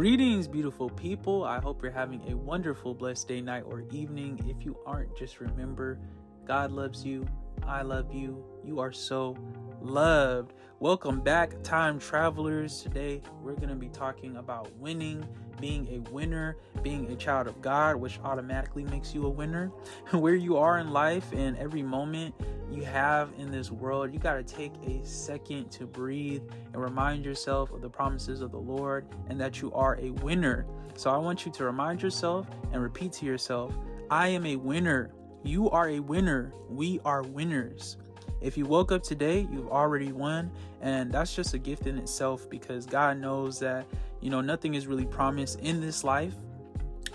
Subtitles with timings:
[0.00, 1.44] Greetings, beautiful people.
[1.44, 4.40] I hope you're having a wonderful, blessed day, night, or evening.
[4.48, 5.98] If you aren't, just remember
[6.46, 7.26] God loves you.
[7.66, 8.42] I love you.
[8.64, 9.36] You are so
[9.82, 10.52] loved.
[10.78, 12.82] Welcome back, time travelers.
[12.82, 15.26] Today, we're going to be talking about winning,
[15.60, 19.66] being a winner, being a child of God, which automatically makes you a winner.
[20.10, 22.34] Where you are in life and every moment
[22.70, 26.42] you have in this world, you got to take a second to breathe
[26.72, 30.66] and remind yourself of the promises of the Lord and that you are a winner.
[30.96, 33.74] So I want you to remind yourself and repeat to yourself,
[34.10, 35.12] I am a winner.
[35.42, 36.52] You are a winner.
[36.68, 37.96] We are winners.
[38.40, 42.48] If you woke up today, you've already won, and that's just a gift in itself
[42.48, 43.86] because God knows that,
[44.20, 46.34] you know, nothing is really promised in this life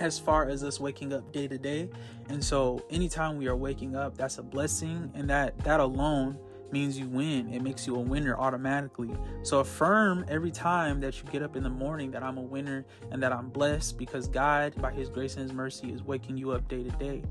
[0.00, 1.88] as far as us waking up day to day.
[2.28, 6.38] And so anytime we are waking up, that's a blessing and that that alone
[6.72, 7.52] means you win.
[7.52, 9.10] It makes you a winner automatically.
[9.42, 12.84] So affirm every time that you get up in the morning that I'm a winner
[13.10, 16.52] and that I'm blessed because God, by His grace and His mercy, is waking you
[16.52, 17.22] up day to day.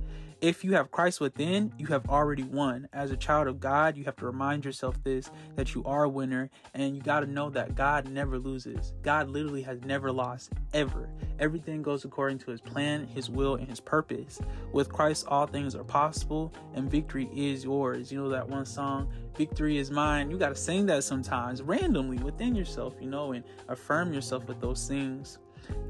[0.43, 2.89] If you have Christ within, you have already won.
[2.91, 6.09] As a child of God, you have to remind yourself this that you are a
[6.09, 8.91] winner and you got to know that God never loses.
[9.03, 11.07] God literally has never lost ever.
[11.39, 14.41] Everything goes according to his plan, his will, and his purpose.
[14.73, 18.11] With Christ, all things are possible and victory is yours.
[18.11, 20.29] You know that one song, Victory is Mine?
[20.29, 24.59] You got to sing that sometimes randomly within yourself, you know, and affirm yourself with
[24.61, 25.39] those things.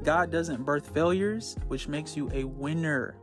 [0.02, 3.16] God doesn't birth failures, which makes you a winner.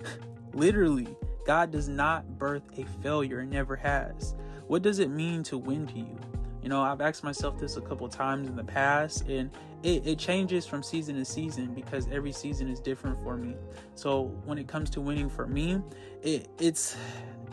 [0.52, 1.08] Literally,
[1.46, 4.34] God does not birth a failure never has.
[4.66, 6.18] What does it mean to win to you?
[6.62, 9.50] You know, I've asked myself this a couple times in the past, and
[9.82, 13.54] it, it, changes from season to season because every season is different for me.
[13.96, 15.82] So when it comes to winning for me,
[16.22, 16.96] it, it's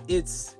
[0.07, 0.55] it's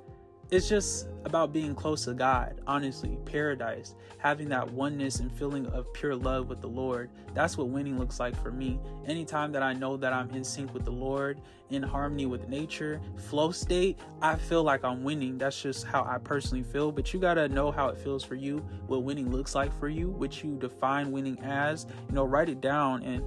[0.51, 5.91] it's just about being close to God, honestly, paradise, having that oneness and feeling of
[5.93, 7.09] pure love with the Lord.
[7.33, 8.77] That's what winning looks like for me.
[9.05, 12.99] Anytime that I know that I'm in sync with the Lord, in harmony with nature,
[13.15, 15.37] flow state, I feel like I'm winning.
[15.37, 16.91] That's just how I personally feel.
[16.91, 18.57] But you gotta know how it feels for you,
[18.87, 21.85] what winning looks like for you, what you define winning as.
[22.09, 23.23] You know, write it down and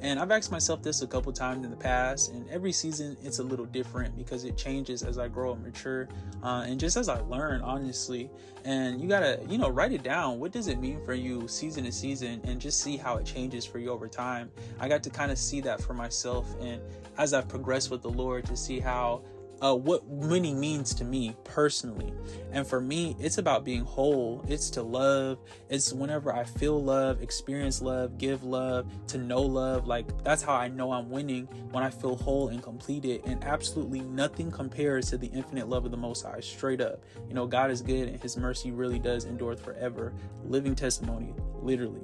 [0.00, 3.38] and I've asked myself this a couple times in the past, and every season it's
[3.38, 6.08] a little different because it changes as I grow and mature,
[6.42, 8.30] uh, and just as I learn, honestly.
[8.64, 10.40] And you gotta, you know, write it down.
[10.40, 13.64] What does it mean for you season to season, and just see how it changes
[13.64, 14.50] for you over time.
[14.80, 16.80] I got to kind of see that for myself, and
[17.18, 19.22] as I've progressed with the Lord, to see how
[19.62, 22.12] uh, what winning means to me personally.
[22.52, 24.44] And for me, it's about being whole.
[24.48, 25.38] It's to love.
[25.68, 29.86] It's whenever I feel love, experience love, give love, to know love.
[29.86, 33.22] Like that's how I know I'm winning when I feel whole and completed.
[33.26, 36.40] And absolutely nothing compares to the infinite love of the Most High.
[36.40, 40.12] Straight up, you know, God is good and His mercy really does endure forever.
[40.44, 42.02] Living testimony, literally.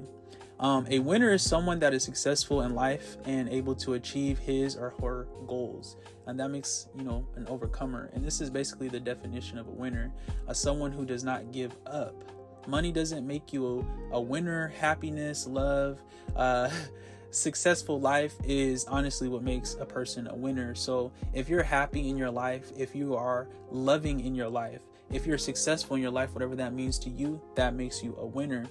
[0.60, 4.76] Um, a winner is someone that is successful in life and able to achieve his
[4.76, 5.96] or her goals.
[6.26, 8.10] And that makes, you know, an overcomer.
[8.12, 10.12] And this is basically the definition of a winner
[10.46, 12.14] uh, someone who does not give up.
[12.66, 14.68] Money doesn't make you a, a winner.
[14.78, 15.98] Happiness, love,
[16.36, 16.68] uh,
[17.30, 20.74] successful life is honestly what makes a person a winner.
[20.74, 25.26] So if you're happy in your life, if you are loving in your life, if
[25.26, 28.66] you're successful in your life, whatever that means to you, that makes you a winner.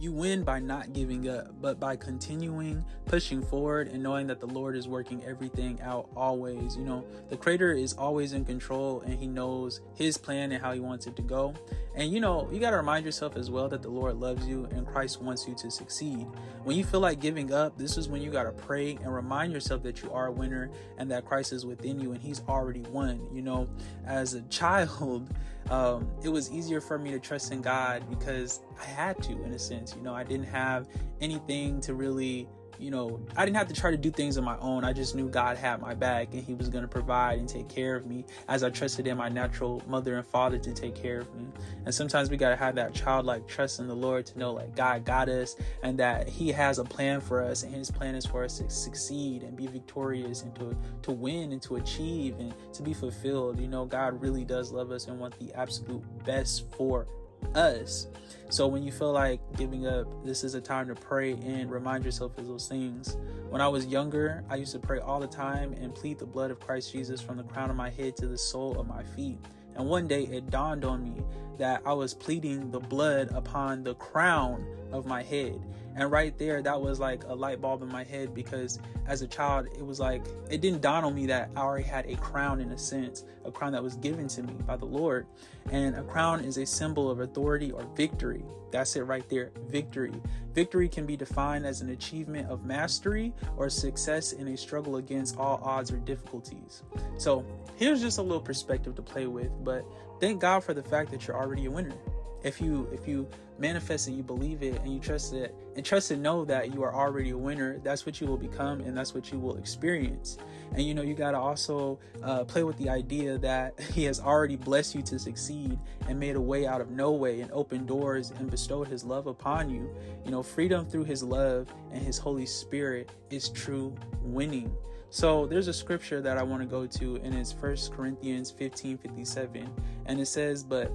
[0.00, 4.46] You win by not giving up, but by continuing, pushing forward, and knowing that the
[4.46, 6.74] Lord is working everything out always.
[6.74, 10.72] You know, the Creator is always in control and He knows His plan and how
[10.72, 11.52] He wants it to go.
[11.94, 14.66] And you know, you got to remind yourself as well that the Lord loves you
[14.70, 16.26] and Christ wants you to succeed.
[16.64, 19.52] When you feel like giving up, this is when you got to pray and remind
[19.52, 22.84] yourself that you are a winner and that Christ is within you and He's already
[22.90, 23.20] won.
[23.34, 23.68] You know,
[24.06, 25.28] as a child,
[25.68, 29.52] um, it was easier for me to trust in God because I had to, in
[29.52, 29.94] a sense.
[29.94, 30.88] You know, I didn't have
[31.20, 32.48] anything to really
[32.80, 34.84] you know, I didn't have to try to do things on my own.
[34.84, 37.68] I just knew God had my back and He was going to provide and take
[37.68, 41.20] care of me as I trusted in my natural mother and father to take care
[41.20, 41.46] of me.
[41.84, 44.74] And sometimes we got to have that childlike trust in the Lord to know, like,
[44.74, 48.24] God got us and that He has a plan for us and His plan is
[48.24, 52.54] for us to succeed and be victorious and to, to win and to achieve and
[52.72, 53.60] to be fulfilled.
[53.60, 57.06] You know, God really does love us and want the absolute best for
[57.54, 58.06] us.
[58.50, 62.04] So when you feel like giving up, this is a time to pray and remind
[62.04, 63.16] yourself of those things.
[63.48, 66.50] When I was younger, I used to pray all the time and plead the blood
[66.50, 69.38] of Christ Jesus from the crown of my head to the sole of my feet.
[69.76, 71.22] And one day it dawned on me
[71.58, 75.60] that I was pleading the blood upon the crown of my head.
[75.96, 79.26] And right there, that was like a light bulb in my head because as a
[79.26, 82.60] child, it was like, it didn't dawn on me that I already had a crown
[82.60, 85.26] in a sense, a crown that was given to me by the Lord.
[85.70, 88.44] And a crown is a symbol of authority or victory.
[88.70, 90.12] That's it right there victory.
[90.54, 95.36] Victory can be defined as an achievement of mastery or success in a struggle against
[95.38, 96.82] all odds or difficulties.
[97.18, 97.44] So
[97.76, 99.84] here's just a little perspective to play with, but
[100.20, 101.94] thank God for the fact that you're already a winner
[102.42, 103.28] if you if you
[103.58, 106.82] manifest it you believe it and you trust it and trust and know that you
[106.82, 110.38] are already a winner that's what you will become and that's what you will experience
[110.72, 114.18] and you know you got to also uh, play with the idea that he has
[114.18, 115.78] already blessed you to succeed
[116.08, 119.26] and made a way out of no way and opened doors and bestowed his love
[119.26, 119.94] upon you
[120.24, 124.72] you know freedom through his love and his holy spirit is true winning
[125.10, 128.96] so there's a scripture that I want to go to, and it's First Corinthians 15
[128.96, 129.68] 57.
[130.06, 130.92] And it says, But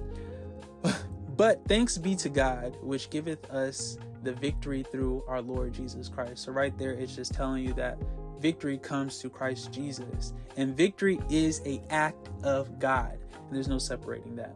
[1.36, 6.44] but thanks be to God, which giveth us the victory through our Lord Jesus Christ.
[6.44, 7.98] So, right there, it's just telling you that
[8.40, 10.32] victory comes to Christ Jesus.
[10.56, 13.18] And victory is a act of God.
[13.32, 14.54] And there's no separating that.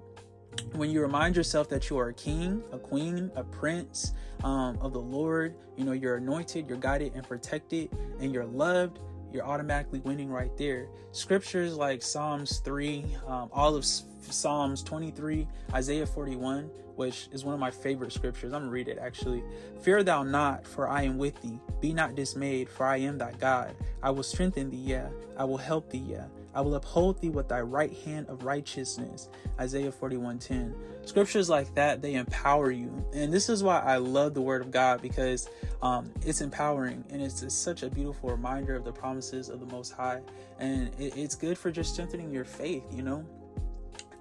[0.72, 4.12] When you remind yourself that you are a king, a queen, a prince
[4.42, 7.90] um, of the Lord, you know, you're anointed, you're guided and protected,
[8.20, 8.98] and you're loved,
[9.32, 10.88] you're automatically winning right there.
[11.12, 13.84] Scriptures like Psalms 3, um, all of
[14.20, 18.52] Psalms 23, Isaiah 41, which is one of my favorite scriptures.
[18.52, 19.42] I'm gonna read it actually.
[19.80, 21.58] Fear thou not, for I am with thee.
[21.80, 23.74] Be not dismayed, for I am thy God.
[24.02, 25.08] I will strengthen thee, yeah.
[25.36, 26.26] I will help thee, yeah.
[26.54, 29.28] I will uphold thee with thy right hand of righteousness.
[29.58, 30.74] Isaiah 41:10.
[31.06, 33.04] Scriptures like that, they empower you.
[33.12, 35.48] And this is why I love the word of God because
[35.82, 39.66] um, it's empowering and it's, it's, such a beautiful reminder of the promises of the
[39.66, 40.20] Most High.
[40.58, 43.24] And it, it's good for just strengthening your faith, you know?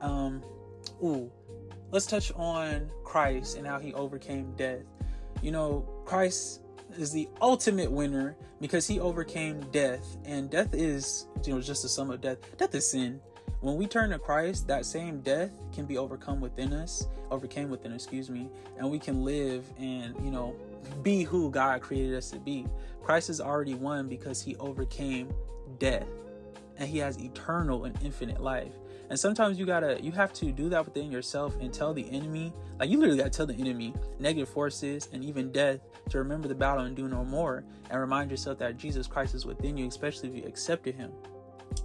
[0.01, 0.41] Um,
[1.03, 1.31] ooh,
[1.91, 4.83] let's touch on Christ and how he overcame death.
[5.41, 6.61] You know, Christ
[6.97, 11.89] is the ultimate winner because he overcame death, and death is, you know, just a
[11.89, 12.37] sum of death.
[12.57, 13.21] Death is sin.
[13.61, 17.91] When we turn to Christ, that same death can be overcome within us, overcame within,
[17.93, 20.55] excuse me, and we can live and, you know,
[21.03, 22.65] be who God created us to be.
[23.03, 25.33] Christ has already won because he overcame
[25.77, 26.07] death
[26.77, 28.71] and he has eternal and infinite life.
[29.09, 32.53] And sometimes you gotta, you have to do that within yourself and tell the enemy,
[32.79, 35.79] like you literally gotta tell the enemy, negative forces and even death
[36.09, 39.45] to remember the battle and do no more, and remind yourself that Jesus Christ is
[39.45, 41.11] within you, especially if you accepted Him.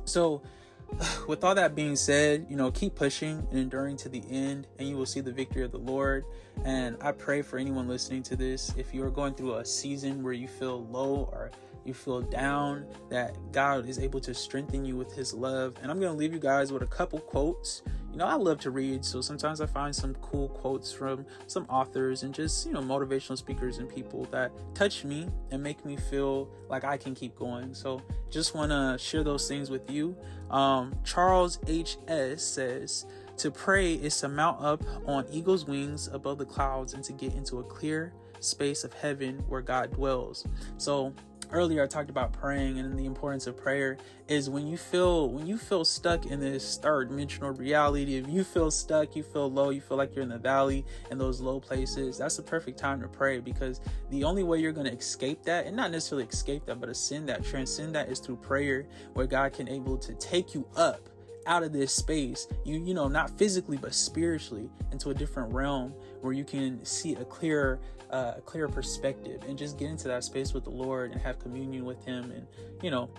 [0.05, 0.43] So,
[1.29, 4.89] with all that being said, you know, keep pushing and enduring to the end, and
[4.89, 6.25] you will see the victory of the Lord.
[6.65, 10.23] And I pray for anyone listening to this, if you are going through a season
[10.23, 11.51] where you feel low or
[11.85, 15.77] you feel down, that God is able to strengthen you with His love.
[15.83, 17.83] And I'm going to leave you guys with a couple quotes.
[18.15, 21.65] You know, I love to read, so sometimes I find some cool quotes from some
[21.65, 25.97] authors and just, you know, motivational speakers and people that touch me and make me
[25.97, 27.75] feel like I can keep going.
[27.75, 28.01] So
[28.31, 30.17] just want to share those things with you.
[30.49, 32.45] Um, Charles H.S.
[32.45, 33.05] says,
[33.39, 37.35] to pray is to mount up on eagle's wings above the clouds and to get
[37.35, 40.47] into a clear space of heaven where God dwells.
[40.77, 41.13] So
[41.55, 43.97] earlier I talked about praying and the importance of prayer
[44.27, 48.43] is when you feel when you feel stuck in this third dimensional reality if you
[48.43, 51.61] feel stuck you feel low you feel like you're in the valley and those low
[51.61, 53.81] places that's the perfect time to pray because
[54.11, 57.29] the only way you're going to escape that and not necessarily escape that but ascend
[57.29, 61.09] that transcend that is through prayer where God can able to take you up
[61.47, 65.93] out of this space you you know not physically but spiritually into a different realm
[66.21, 67.81] where you can see a clearer
[68.15, 71.41] uh, a clearer perspective and just get into that space with the Lord and have
[71.41, 72.31] communion with Him.
[72.31, 72.47] And,
[72.81, 73.11] you know,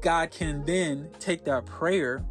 [0.00, 2.24] God can then take that prayer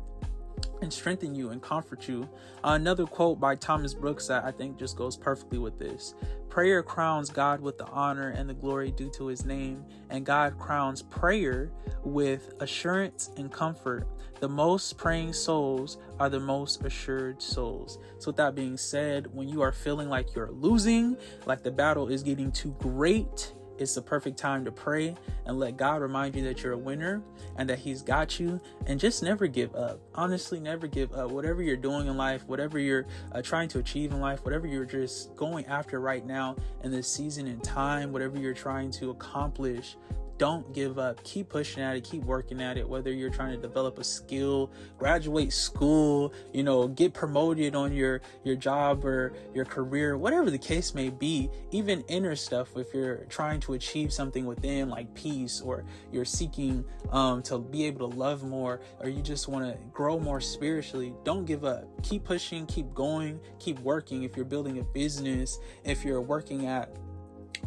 [0.81, 2.27] and strengthen you and comfort you.
[2.63, 6.15] Another quote by Thomas Brooks that I think just goes perfectly with this
[6.51, 10.59] Prayer crowns God with the honor and the glory due to his name, and God
[10.59, 11.71] crowns prayer
[12.03, 14.05] with assurance and comfort.
[14.41, 17.99] The most praying souls are the most assured souls.
[18.19, 21.15] So, with that being said, when you are feeling like you're losing,
[21.45, 25.75] like the battle is getting too great, it's the perfect time to pray and let
[25.75, 27.21] God remind you that you're a winner
[27.57, 28.61] and that He's got you.
[28.85, 29.99] And just never give up.
[30.13, 31.31] Honestly, never give up.
[31.31, 34.85] Whatever you're doing in life, whatever you're uh, trying to achieve in life, whatever you're
[34.85, 39.97] just going after right now in this season in time, whatever you're trying to accomplish,
[40.41, 41.23] don't give up.
[41.23, 42.03] Keep pushing at it.
[42.03, 42.89] Keep working at it.
[42.89, 48.21] Whether you're trying to develop a skill, graduate school, you know, get promoted on your
[48.43, 51.47] your job or your career, whatever the case may be.
[51.69, 52.75] Even inner stuff.
[52.75, 57.85] If you're trying to achieve something within, like peace, or you're seeking um, to be
[57.85, 61.85] able to love more, or you just want to grow more spiritually, don't give up.
[62.01, 62.65] Keep pushing.
[62.65, 63.39] Keep going.
[63.59, 64.23] Keep working.
[64.23, 66.97] If you're building a business, if you're working at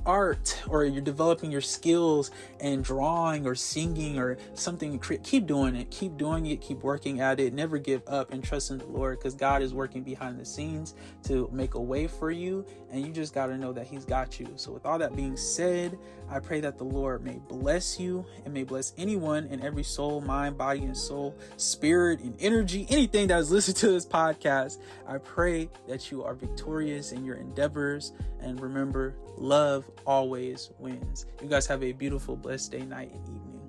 [0.07, 2.31] art or you're developing your skills
[2.61, 5.91] and drawing or singing or something, keep doing it.
[5.91, 6.61] Keep doing it.
[6.61, 7.53] Keep working at it.
[7.53, 10.95] Never give up and trust in the Lord because God is working behind the scenes
[11.25, 12.65] to make a way for you.
[12.91, 14.49] And you just got to know that He's got you.
[14.57, 18.53] So, with all that being said, I pray that the Lord may bless you and
[18.53, 23.39] may bless anyone and every soul, mind, body, and soul, spirit, and energy, anything that
[23.39, 24.79] is listening to this podcast.
[25.07, 28.13] I pray that you are victorious in your endeavors.
[28.41, 31.27] And remember, love always wins.
[31.43, 33.64] You guys have a beautiful, blessed day, night, and evening.